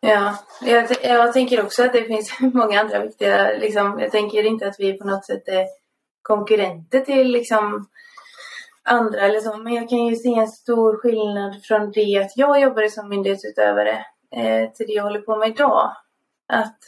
[0.00, 4.68] Ja, jag, jag tänker också att det finns många andra viktiga, liksom, jag tänker inte
[4.68, 5.66] att vi på något sätt är
[6.28, 7.88] konkurrenter till liksom
[8.82, 12.60] andra eller så, men jag kan ju se en stor skillnad från det att jag
[12.60, 15.92] jobbade som myndighetsutövare eh, till det jag håller på med idag.
[16.52, 16.78] Att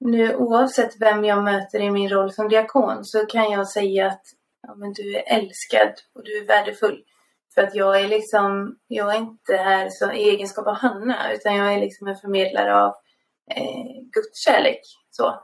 [0.00, 4.22] nu oavsett vem jag möter i min roll som diakon så kan jag säga att
[4.62, 7.04] ja, men du är älskad och du är värdefull.
[7.54, 11.56] För att jag är liksom, jag är inte här så, i egenskap av Hanna utan
[11.56, 12.94] jag är liksom en förmedlare av
[13.50, 14.80] eh, Guds kärlek.
[15.10, 15.42] Så.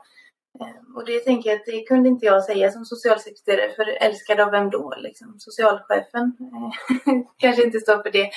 [0.59, 4.39] Ehm, och det tänker jag att det kunde inte jag säga som socialsekreterare för älskad
[4.39, 4.93] av vem då?
[4.97, 8.29] Liksom, socialchefen eh, kanske inte står för det.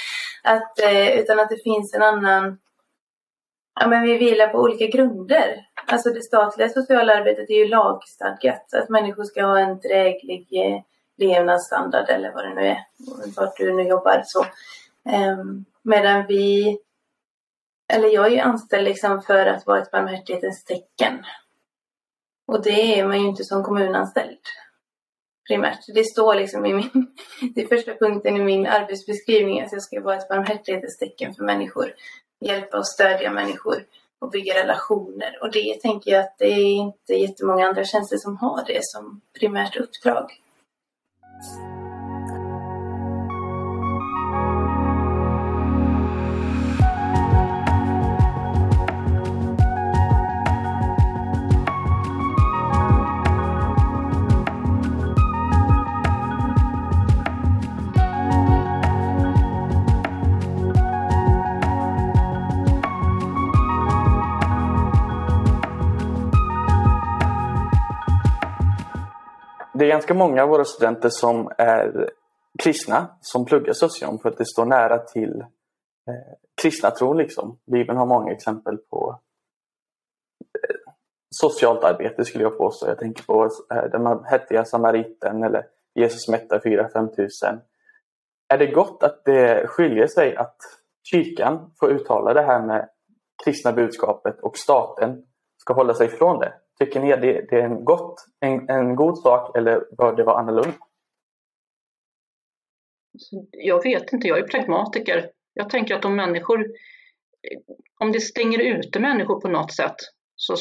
[0.43, 2.59] Att, eh, utan att det finns en annan
[3.81, 5.67] Ja, men vi vilar på olika grunder.
[5.87, 8.75] Alltså det statliga sociala arbetet är ju lagstadgat.
[8.75, 10.81] Att människor ska ha en dräglig eh,
[11.17, 12.79] levnadsstandard eller vad det nu är.
[13.37, 14.47] Vart du nu jobbar så.
[15.11, 16.79] Ehm, medan vi...
[17.93, 21.25] Eller jag är ju anställd liksom för att vara ett barmhärtighetens tecken.
[22.53, 24.39] Och det är man ju inte som kommunanställd.
[25.49, 25.79] Primärt.
[25.95, 26.91] Det står liksom i min...
[27.55, 31.45] Det är första punkten i min arbetsbeskrivning att jag ska vara ett barmhärtighetens tecken för
[31.45, 31.95] människor
[32.41, 33.85] hjälpa och stödja människor
[34.19, 35.39] och bygga relationer.
[35.43, 39.21] Och det tänker jag att det är inte jättemånga andra tjänster som har det som
[39.39, 40.31] primärt uppdrag.
[69.83, 72.11] Det är ganska många av våra studenter som är
[72.63, 75.41] kristna som pluggar socionom för att det står nära till
[76.09, 77.17] eh, kristna tron.
[77.17, 77.59] Liksom.
[77.67, 79.21] Bibeln har många exempel på
[80.41, 80.93] eh,
[81.31, 82.87] socialt arbete skulle jag påstå.
[82.87, 87.61] Jag tänker på eh, den hettiga samariten eller Jesus mättar 4-5 tusen.
[88.49, 90.57] Är det gott att det skiljer sig att
[91.03, 92.89] kyrkan får uttala det här med
[93.45, 95.27] kristna budskapet och staten
[95.59, 96.53] ska hålla sig ifrån det?
[96.83, 100.25] Tycker ni att det, det är en, gott, en, en god sak eller bör det
[100.25, 100.75] vara annorlunda?
[103.51, 105.31] Jag vet inte, jag är pragmatiker.
[105.55, 106.67] Jag tänker att om människor,
[108.01, 109.95] om det stänger ute människor på något sätt
[110.37, 110.55] så,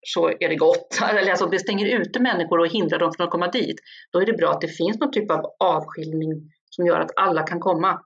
[0.00, 1.00] så är det gott.
[1.10, 3.76] Eller alltså om det stänger ute människor och hindrar dem från att komma dit,
[4.12, 7.42] då är det bra att det finns någon typ av avskiljning som gör att alla
[7.42, 8.02] kan komma.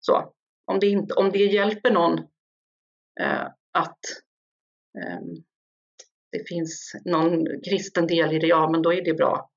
[0.00, 0.32] Så,
[0.64, 2.18] om det, inte, om det hjälper någon
[3.20, 4.00] eh, att
[4.98, 5.20] eh,
[6.32, 9.50] det finns någon kristen del i det, ja men då är det bra.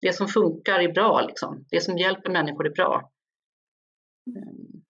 [0.00, 1.64] Det som funkar är bra, liksom.
[1.70, 3.10] det som hjälper människor är bra.
[4.36, 4.82] Ehm,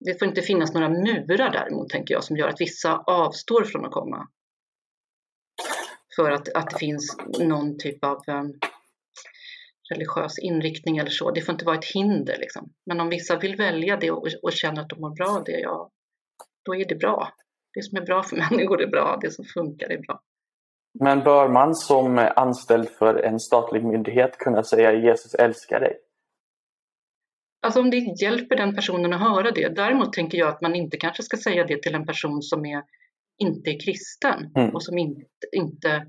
[0.00, 3.84] det får inte finnas några murar däremot, tänker jag, som gör att vissa avstår från
[3.84, 4.28] att komma.
[6.16, 8.58] För att, att det finns någon typ av um,
[9.90, 11.30] religiös inriktning eller så.
[11.30, 12.36] Det får inte vara ett hinder.
[12.38, 12.72] Liksom.
[12.86, 15.60] Men om vissa vill välja det och, och känner att de mår bra av det,
[15.60, 15.90] ja,
[16.62, 17.32] då är det bra.
[17.74, 20.22] Det som är bra för människor är bra, det som funkar är bra.
[21.00, 25.98] Men bör man som anställd för en statlig myndighet kunna säga Jesus älskar dig?
[27.62, 29.68] Alltså om det hjälper den personen att höra det.
[29.68, 32.82] Däremot tänker jag att man inte kanske ska säga det till en person som är,
[33.38, 34.74] inte är kristen Mm.
[34.74, 36.06] och som inte, inte,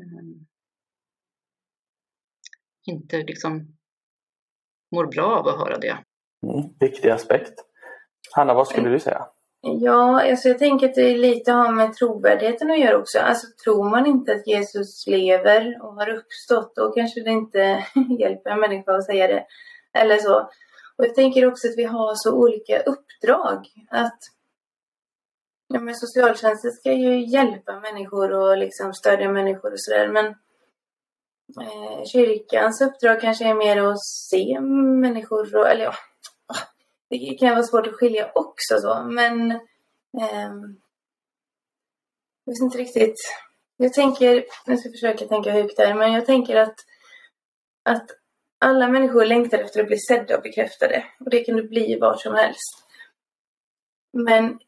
[0.00, 0.46] um,
[2.86, 3.76] inte liksom
[4.94, 5.98] mår bra av att höra det.
[6.46, 7.54] Mm, viktig aspekt.
[8.34, 9.26] Hanna, vad skulle du säga?
[9.60, 13.18] Ja, alltså jag tänker att det lite har med trovärdigheten att göra också.
[13.18, 17.58] Alltså tror man inte att Jesus lever och har uppstått, då kanske det inte
[18.18, 19.44] hjälper en människa att säga det.
[19.92, 20.40] Eller så.
[20.96, 23.66] Och jag tänker också att vi har så olika uppdrag.
[23.90, 24.18] Att
[25.70, 30.08] Ja, men socialtjänsten ska ju hjälpa människor och liksom stödja människor och sådär.
[30.08, 30.26] Men
[31.60, 35.56] eh, kyrkans uppdrag kanske är mer att se människor.
[35.56, 35.94] Och, eller ja,
[37.10, 39.02] det kan vara svårt att skilja också så.
[39.04, 39.50] Men
[40.20, 40.50] eh,
[42.44, 43.16] jag vet inte riktigt.
[43.76, 46.74] Jag tänker, jag ska försöka tänka högt här, men jag tänker att,
[47.82, 48.06] att
[48.58, 51.04] alla människor längtar efter att bli sedda och bekräftade.
[51.20, 52.86] Och det kan du bli var som helst.
[54.12, 54.58] Men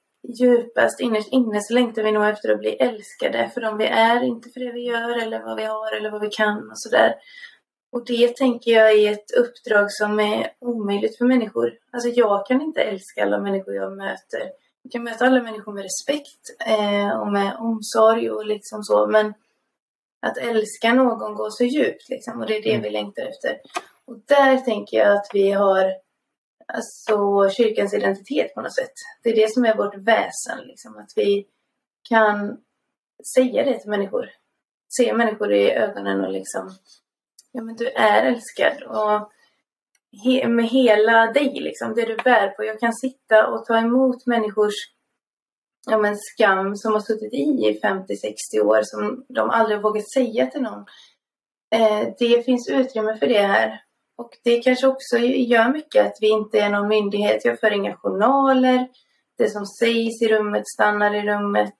[0.40, 4.22] djupast innerst inne så längtar vi nog efter att bli älskade för de vi är,
[4.22, 7.14] inte för det vi gör eller vad vi har eller vad vi kan och sådär.
[7.92, 11.78] Och det tänker jag är ett uppdrag som är omöjligt för människor.
[11.90, 14.52] Alltså jag kan inte älska alla människor jag möter.
[14.82, 19.34] Jag kan möta alla människor med respekt eh, och med omsorg och liksom så men
[20.20, 22.82] att älska någon går så djupt liksom och det är det mm.
[22.82, 23.60] vi längtar efter.
[24.04, 25.94] Och där tänker jag att vi har
[26.66, 28.92] alltså, kyrkans identitet på något sätt.
[29.22, 31.46] Det är det som är vårt väsen, liksom, att vi
[32.08, 32.56] kan
[33.34, 34.30] säga det till människor.
[34.88, 36.70] Se människor i ögonen och liksom,
[37.52, 39.30] ja men du är älskad och
[40.24, 42.64] he med hela dig, liksom, det du bär på.
[42.64, 44.74] Jag kan sitta och ta emot människors
[45.86, 50.46] ja, men skam som har suttit i i 50-60 år som de aldrig vågat säga
[50.46, 50.84] till någon.
[51.74, 53.82] Eh, det finns utrymme för det här.
[54.16, 57.44] Och det kanske också gör mycket att vi inte är någon myndighet.
[57.44, 58.88] Jag för inga journaler.
[59.38, 61.74] Det som sägs i rummet stannar i rummet.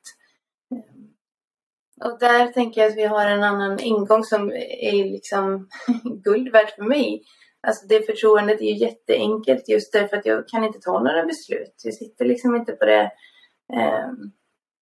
[2.05, 5.69] Och där tänker jag att vi har en annan ingång som är liksom
[6.25, 7.23] guld värd för mig.
[7.63, 11.75] Alltså det förtroendet är ju jätteenkelt just därför att jag kan inte ta några beslut.
[11.85, 13.13] Jag sitter liksom inte på det
[13.73, 14.09] eh,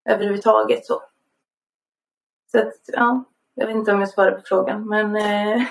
[0.09, 1.03] överhuvudtaget så.
[2.53, 5.17] Så att, ja, jag vet inte om jag svarar på frågan men...
[5.17, 5.63] Eh,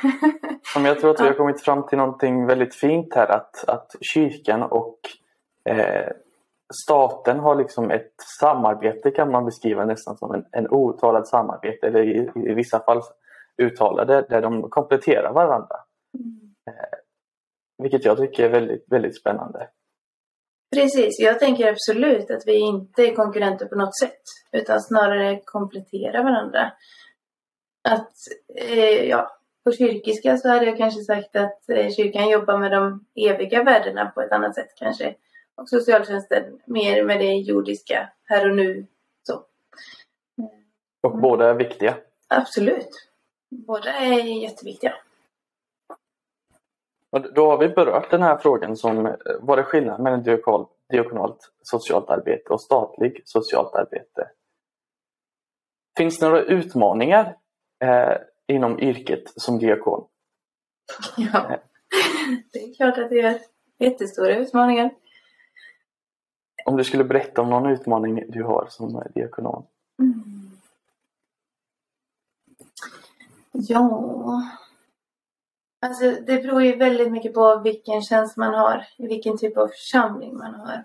[0.85, 4.63] jag tror att vi har kommit fram till någonting väldigt fint här att, att kyrkan
[4.63, 4.99] och
[5.69, 6.11] eh,
[6.73, 12.03] staten har liksom ett samarbete kan man beskriva nästan som en, en outtalad samarbete eller
[12.03, 13.01] i, i vissa fall
[13.57, 15.75] uttalade där de kompletterar varandra.
[16.19, 16.53] Mm.
[16.67, 16.97] Eh,
[17.83, 19.69] vilket jag tycker är väldigt, väldigt spännande.
[20.75, 26.23] Precis, jag tänker absolut att vi inte är konkurrenter på något sätt utan snarare kompletterar
[26.23, 26.71] varandra
[27.89, 28.13] att
[28.55, 33.05] eh, ja, på kyrkiska så hade jag kanske sagt att eh, kyrkan jobbar med de
[33.15, 35.15] eviga värdena på ett annat sätt kanske.
[35.57, 38.87] Och socialtjänsten mer med det jordiska här och nu.
[39.23, 39.43] Så.
[41.03, 41.97] Och båda är viktiga?
[42.27, 43.09] Absolut.
[43.49, 44.93] Båda är jätteviktiga.
[47.11, 50.23] Och då har vi berört den här frågan som eh, vad är skillnaden mellan
[50.89, 54.29] diakonalt socialt arbete och statlig socialt arbete?
[55.97, 57.37] Finns det några utmaningar
[57.83, 58.17] eh,
[58.47, 60.07] inom yrket som diakon?
[61.17, 61.59] Ja,
[62.53, 63.39] det är klart att det är
[63.79, 64.89] jättestora utmaningar.
[66.67, 69.65] Om du skulle berätta om någon utmaning du har som eh, diakonom?
[69.99, 70.51] Mm.
[73.51, 74.43] Ja,
[75.81, 80.37] alltså det beror ju väldigt mycket på vilken tjänst man har, vilken typ av församling
[80.37, 80.83] man har.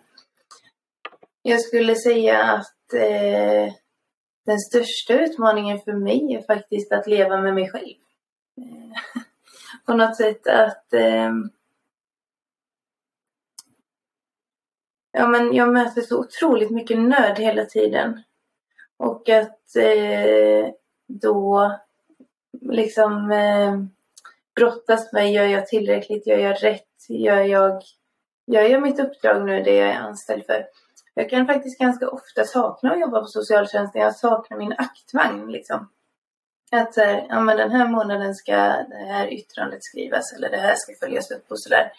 [1.42, 3.74] Jag skulle säga att eh,
[4.46, 7.96] den största utmaningen för mig är faktiskt att leva med mig själv.
[8.56, 9.22] Eh,
[9.86, 11.32] på något sätt att eh,
[15.12, 18.22] ja, men jag möter så otroligt mycket nöd hela tiden.
[18.96, 20.70] Och att eh,
[21.06, 21.72] då
[22.60, 23.84] liksom eh,
[24.54, 27.82] brottas med, gör jag tillräckligt, gör jag rätt, gör jag,
[28.46, 30.66] gör jag mitt uppdrag nu, det jag är anställd för?
[31.14, 34.02] Jag kan faktiskt ganska ofta sakna att jobba på socialtjänsten.
[34.02, 35.88] Jag saknar min aktvagn liksom.
[36.70, 36.96] Att
[37.28, 38.52] ja men den här månaden ska
[38.88, 41.92] det här yttrandet skrivas eller det här ska följas upp och sådär.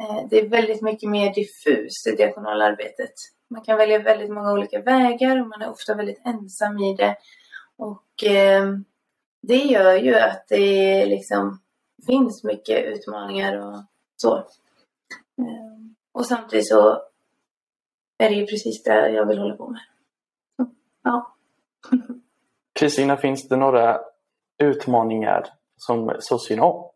[0.00, 3.12] Eh, det är väldigt mycket mer diffust det diakonala arbetet.
[3.50, 7.16] Man kan välja väldigt många olika vägar och man är ofta väldigt ensam i det.
[7.76, 8.74] Och eh,
[9.42, 11.60] det gör ju att det liksom
[12.06, 13.84] finns mycket utmaningar och
[14.16, 14.36] så.
[14.36, 15.78] Eh,
[16.12, 17.02] och samtidigt så
[18.18, 19.80] är det ju precis det jag vill hålla på med.
[21.02, 21.36] ja.
[22.80, 24.00] Kristina, finns det några
[24.58, 25.46] utmaningar
[25.76, 26.90] som socionom?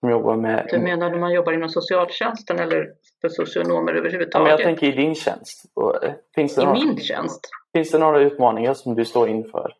[0.00, 0.66] Som jobbar med...
[0.70, 2.86] Du menar när man jobbar inom socialtjänsten eller
[3.20, 4.34] för socionomer överhuvudtaget?
[4.34, 5.64] Ja, men jag tänker i din tjänst.
[6.04, 6.78] Eh, finns det I några...
[6.78, 7.40] min tjänst?
[7.76, 9.72] Finns det några utmaningar som du står inför?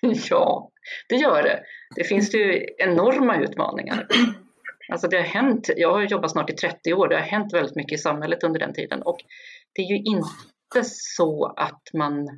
[0.30, 0.70] ja,
[1.08, 1.60] det gör det.
[1.96, 4.06] Det finns ju enorma utmaningar.
[4.92, 7.76] Alltså det har hänt, jag har jobbat snart i 30 år, det har hänt väldigt
[7.76, 9.16] mycket i samhället under den tiden och
[9.74, 12.28] det är ju inte så att man,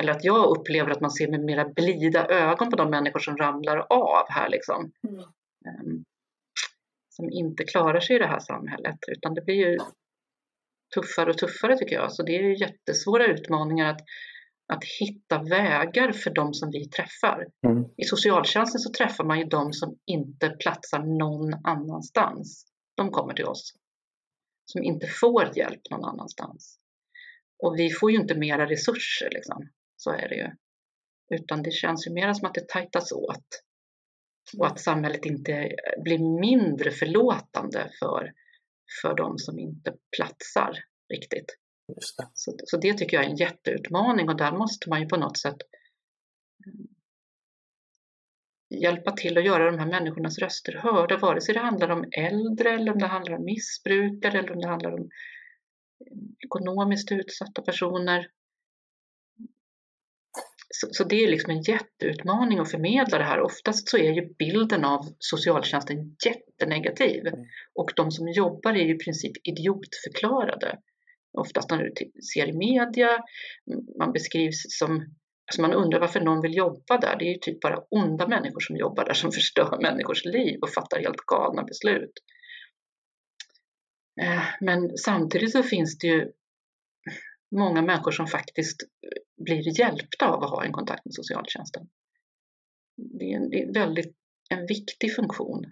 [0.00, 3.36] eller att jag upplever att man ser med mera blida ögon på de människor som
[3.36, 4.92] ramlar av här liksom.
[5.08, 5.20] Mm.
[5.20, 6.04] Um,
[7.10, 9.78] som inte klarar sig i det här samhället utan det blir ju
[10.94, 12.12] tuffare och tuffare tycker jag.
[12.12, 14.00] Så det är jättesvåra utmaningar att,
[14.72, 17.46] att hitta vägar för de som vi träffar.
[17.66, 17.84] Mm.
[17.96, 22.66] I socialtjänsten så träffar man ju de som inte platsar någon annanstans.
[22.96, 23.72] De kommer till oss.
[24.64, 26.78] Som inte får hjälp någon annanstans.
[27.62, 29.68] Och vi får ju inte mera resurser liksom.
[30.04, 30.48] Så är det ju.
[31.36, 33.46] Utan det känns ju mer som att det tajtas åt.
[34.58, 38.32] Och att samhället inte blir mindre förlåtande för,
[39.02, 40.78] för de som inte platsar
[41.14, 41.58] riktigt.
[41.88, 42.28] Det.
[42.34, 45.38] Så, så det tycker jag är en jätteutmaning och där måste man ju på något
[45.38, 45.56] sätt
[46.66, 46.86] mm,
[48.82, 52.70] hjälpa till att göra de här människornas röster hörda, vare sig det handlar om äldre
[52.70, 55.08] eller om det handlar om missbrukare eller om det handlar om
[56.44, 58.28] ekonomiskt utsatta personer.
[60.74, 63.40] Så, så, det är liksom en jätteutmaning att förmedla det här.
[63.40, 67.40] Oftast så är ju bilden av socialtjänsten jättenegativ Mm.
[67.74, 70.78] och de som jobbar är ju i princip idiotförklarade.
[71.38, 71.92] Oftast när du
[72.34, 73.08] ser i media,
[73.98, 75.06] man beskrivs som
[75.46, 77.16] Alltså man undrar varför någon vill jobba där.
[77.18, 80.70] Det är ju typ bara onda människor som jobbar där som förstör människors liv och
[80.70, 82.12] fattar helt galna beslut.
[84.22, 86.32] Eh, men samtidigt så finns det ju
[87.56, 88.76] många människor som faktiskt
[89.44, 91.88] blir hjälpta av att ha en kontakt med socialtjänsten.
[92.96, 94.16] Det är en, det är väldigt
[94.50, 95.64] en viktig funktion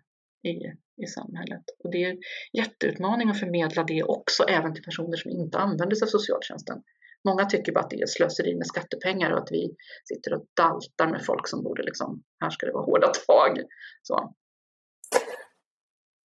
[0.43, 0.55] i,
[1.03, 1.65] i samhället.
[1.85, 2.21] Och det är en
[2.53, 6.83] jätteutmaning att förmedla det också även till personer som inte använder sig av socialtjänsten.
[7.25, 11.09] Många tycker bara att det är slöseri med skattepengar och att vi sitter och daltar
[11.11, 13.59] med folk som borde liksom, här ska det vara hårda tag.
[14.03, 14.35] Så.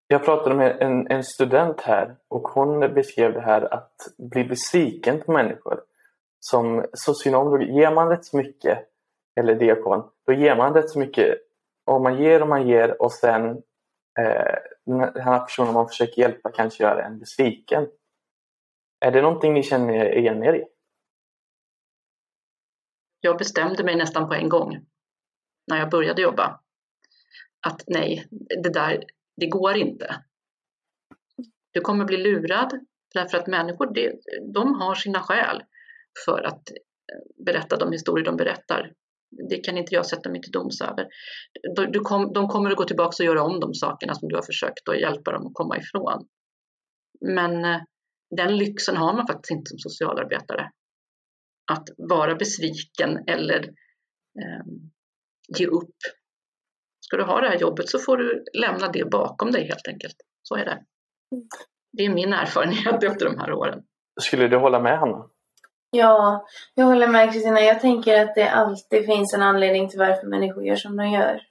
[0.08, 5.22] Jag pratade med en, en student här och hon beskrev det här att bli besviken
[5.22, 5.80] på människor.
[6.48, 8.80] Som socionom, då ger man rätt så mycket,
[9.40, 11.38] eller diakon, då ger man rätt så mycket
[11.86, 13.50] och man ger och man ger och sen
[14.20, 14.56] eh,
[14.86, 17.88] den här personen man försöker hjälpa kanske gör en besviken.
[19.00, 20.64] Är det någonting ni känner igen er i?
[23.20, 24.86] Jag bestämde mig nästan på en gång
[25.68, 26.60] när jag började jobba
[27.68, 28.28] att nej,
[28.64, 29.04] det där,
[29.36, 30.16] det går inte.
[31.72, 34.22] Du kommer bli lurad därför att människor, de,
[34.54, 35.64] de har sina skäl
[36.26, 36.64] för att
[37.46, 38.94] berätta de historier de berättar.
[39.50, 41.08] Det kan inte jag sätta mig till doms över.
[41.92, 44.44] Du kom, de kommer att gå tillbaka och göra om de sakerna som du har
[44.44, 46.28] försökt att hjälpa dem att komma ifrån.
[47.22, 47.82] Men
[48.36, 50.72] den lyxen har man faktiskt inte som socialarbetare.
[51.72, 53.64] Att vara besviken eller
[54.40, 54.66] eh,
[55.58, 55.96] ge upp.
[57.00, 60.16] Ska du ha det här jobbet så får du lämna det bakom dig helt enkelt.
[60.42, 60.86] Så är det.
[61.92, 63.84] Det är min erfarenhet efter de här åren.
[64.22, 65.30] Skulle du hålla med Hanna?
[65.96, 67.62] Ja, jag håller med Kristina.
[67.62, 71.42] Jag tänker att det alltid finns en anledning till varför människor gör som de gör.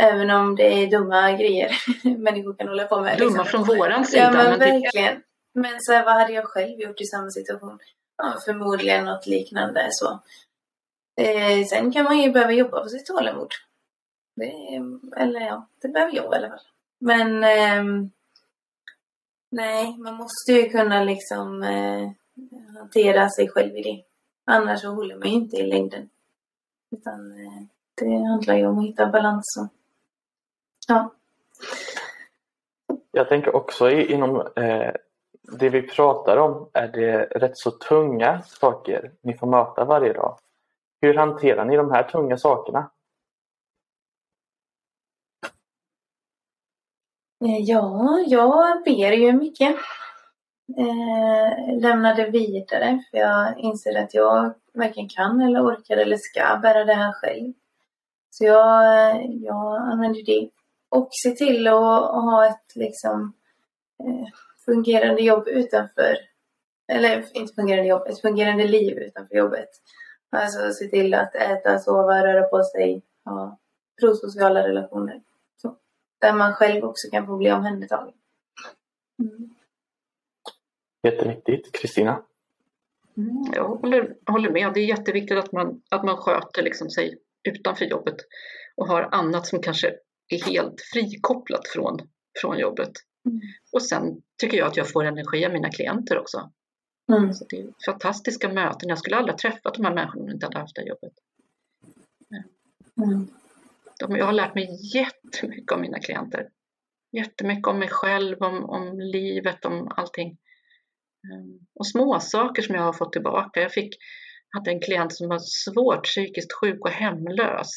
[0.00, 1.70] Även om det är dumma grejer
[2.18, 3.18] människor kan hålla på med.
[3.18, 3.64] Dumma liksom.
[3.64, 4.22] från våran sida.
[4.22, 5.22] Ja, men, men det- verkligen.
[5.54, 7.78] Men så här, vad hade jag själv gjort i samma situation?
[8.16, 10.20] Ja, förmodligen något liknande så.
[11.20, 13.52] Eh, sen kan man ju behöva jobba på sitt tålamod.
[14.36, 14.52] Det,
[15.16, 16.60] eller ja, det behöver jag i alla fall.
[17.00, 18.10] Men ehm,
[19.50, 22.10] nej, man måste ju kunna liksom eh,
[22.78, 24.04] hantera sig själv i det.
[24.44, 26.08] Annars så håller man ju inte i längden.
[26.90, 27.62] Utan eh,
[27.94, 29.58] det handlar ju om att hitta balans.
[29.60, 29.68] Och,
[30.88, 31.14] ja.
[33.10, 34.92] Jag tänker också inom eh,
[35.42, 40.38] det vi pratar om är det rätt så tunga saker ni får möta varje dag.
[41.00, 42.90] Hur hanterar ni de här tunga sakerna?
[47.44, 49.76] Eh, Ja, jag ber ju mycket.
[50.78, 56.58] Eh, lämnade det vidare för jag inser att jag varken kan eller orkar eller ska
[56.62, 57.52] bära det här själv.
[58.30, 60.50] Så jag, jag använder det.
[60.88, 63.32] Och se till att, att ha ett liksom
[64.04, 64.26] eh,
[64.64, 66.16] fungerande jobb utanför.
[66.92, 69.68] Eller inte fungerande jobb, ett fungerande liv utanför jobbet.
[70.30, 73.58] Alltså se till att äta, sova, röra på sig, ha
[74.00, 75.22] prosociala relationer.
[75.56, 75.76] Så.
[76.20, 78.14] Där man själv också kan få bli omhändertagen.
[79.22, 79.54] Mm.
[81.02, 81.72] Jätteviktigt.
[81.72, 82.22] Kristina?
[83.16, 84.74] Mm, jag håller, håller med.
[84.74, 88.16] Det är jätteviktigt att man, att man sköter liksom sig utanför jobbet
[88.76, 89.94] och har annat som kanske
[90.28, 91.98] är helt frikopplat från,
[92.40, 92.92] från jobbet.
[93.26, 93.40] Mm.
[93.72, 96.50] Och sen tycker jag att jag får energi av mina klienter också.
[97.12, 97.32] Mm.
[97.32, 98.88] Så det är fantastiska möten.
[98.88, 100.88] Jag skulle aldrig ha träffat de här människorna om jag inte hade haft det här
[100.88, 101.12] jobbet.
[102.96, 103.28] Mm.
[103.98, 106.48] De, jag har lärt mig jättemycket om mina klienter.
[107.12, 110.38] Jättemycket om mig själv, om, om livet, om allting.
[111.30, 113.60] Ehm, Och små saker som jag har fått tillbaka.
[113.60, 113.96] Jag fick,
[114.56, 117.70] hade en klient som var svårt psykiskt sjuk och hemlös.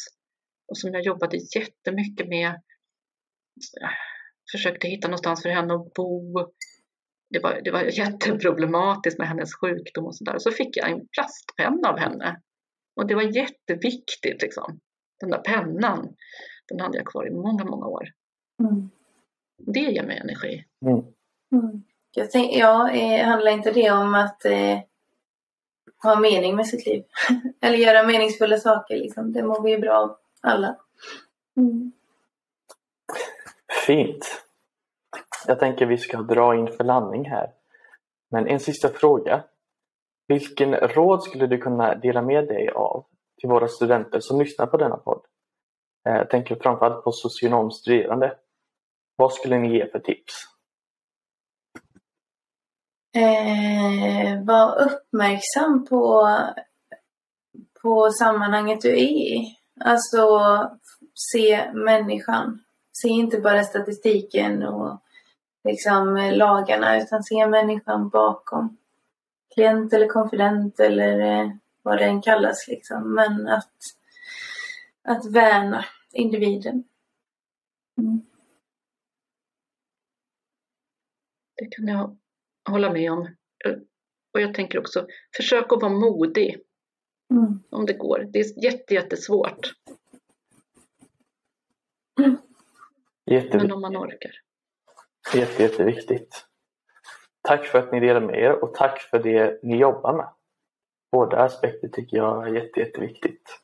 [0.68, 2.62] Och som jag jobbade jättemycket med.
[3.82, 3.91] Jag
[4.52, 6.34] försökte hitta någonstans för henne att bo.
[7.30, 10.38] det var, det var jätteproblematiskt med hennes sjukdom och sådär.
[10.39, 12.41] Så fick jag en plastpenna av henne.
[12.96, 14.80] Och det var jätteviktigt liksom.
[15.20, 16.16] Den där pennan,
[16.68, 18.04] den hade jag kvar i många, många år.
[18.64, 18.89] Mm.
[19.58, 20.66] Det ger mig energi.
[20.86, 21.00] Mm.
[21.56, 21.84] Mm.
[22.18, 24.80] Jag tänk, ja, eh, handlar inte det om att eh,
[26.03, 27.03] ha mening med sitt liv?
[27.61, 29.34] Eller göra meningsfulla saker liksom.
[29.34, 30.76] Det mår vi ju bra av alla.
[31.57, 31.91] Mm.
[33.86, 34.45] Fint.
[35.47, 37.51] Jag tänker vi ska dra in för landning här.
[38.30, 39.43] Men en sista fråga.
[40.28, 43.05] Vilken råd skulle du kunna dela med dig av
[43.39, 45.22] till våra studenter som lyssnar på denna podd?
[46.07, 48.38] Eh, jag tänker framförallt på socionomstuderande.
[49.16, 50.55] Vad skulle ni ge för tips?
[53.16, 56.30] Eh, var uppmärksam på,
[57.82, 59.57] på sammanhanget du är i.
[59.80, 60.39] Alltså
[61.13, 62.63] se människan.
[62.91, 65.01] Se inte bara statistiken och
[65.63, 68.78] liksom lagarna utan se människan bakom.
[69.53, 71.51] Klient eller konfident eller eh,
[71.82, 73.13] vad det än kallas liksom.
[73.13, 73.78] Men att,
[75.03, 76.84] att värna individen.
[77.97, 78.22] Mm.
[81.55, 82.18] Det kan jag
[82.70, 83.36] hålla med om.
[84.34, 86.61] Och jag tänker också, försök att vara modig.
[87.34, 87.59] Mm.
[87.70, 88.28] Om det går.
[88.30, 89.74] Det är jätte, jättesvårt.
[93.26, 94.32] Jätte, Men om man orkar.
[95.34, 96.45] jätte, jätteviktigt.
[97.41, 100.30] Tack för att ni delar med er och tack för det ni jobbar med.
[101.11, 103.59] Båda aspekter tycker jag är jätte, jätteviktigt.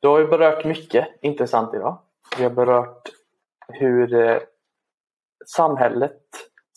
[0.00, 1.98] Du har ju berört mycket intressant idag.
[2.38, 3.08] Vi har berört
[3.68, 4.38] hur eh,
[5.46, 6.23] samhället,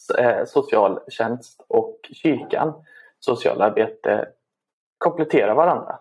[0.10, 2.74] eh, socialtjänst och kyrkan,
[3.20, 4.30] socialarbete
[4.98, 6.00] kompletterar varandra.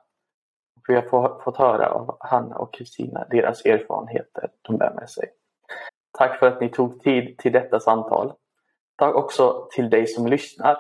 [0.89, 5.29] Vi har få- fått höra av Hanna och Kristina deras erfarenheter de bär med sig.
[6.19, 8.33] Tack för att ni tog tid till detta samtal.
[8.97, 10.77] Tack också till dig som lyssnar.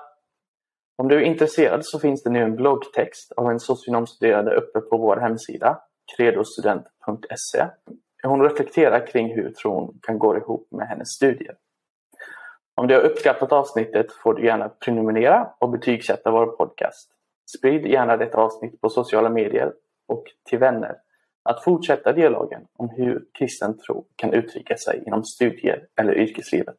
[0.98, 4.96] Om du är intresserad så finns det nu en bloggtext av en socionomstuderande uppe på
[4.98, 5.80] vår hemsida
[6.16, 7.66] credostudent.se.
[8.22, 11.56] Hon reflekterar kring hur tron kan gå ihop med hennes studier.
[12.80, 17.10] Om du har uppskattat avsnittet får du gärna prenumerera och betygsätta vår podcast.
[17.58, 19.72] Sprid gärna detta avsnitt på sociala medier
[20.08, 20.96] och till vänner.
[21.42, 26.78] Att fortsätta dialogen om hur kristen tro kan uttrycka sig inom studier eller yrkeslivet.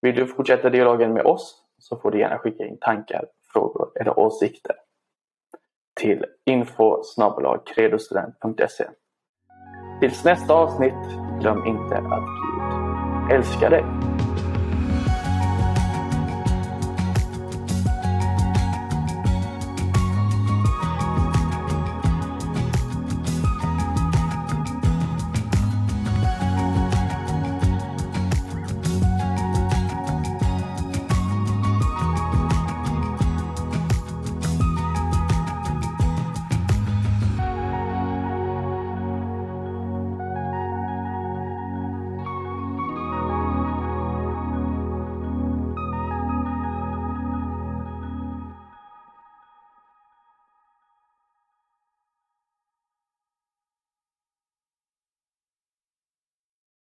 [0.00, 4.18] Vill du fortsätta dialogen med oss så får du gärna skicka in tankar, frågor eller
[4.18, 4.76] åsikter
[6.00, 7.02] till info
[7.74, 8.84] credostudent.se.
[10.00, 14.13] Tills nästa avsnitt, glöm inte att Gud älskar dig.